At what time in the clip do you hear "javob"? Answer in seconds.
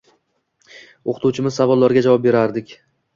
2.07-2.25